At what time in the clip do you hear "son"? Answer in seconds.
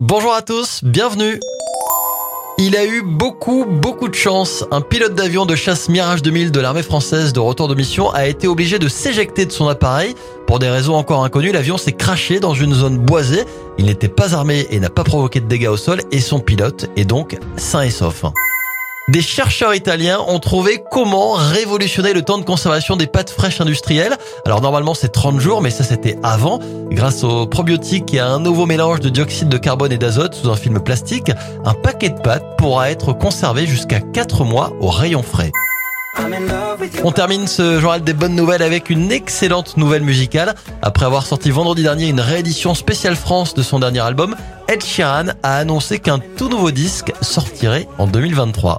9.52-9.68, 16.20-16.40, 43.62-43.78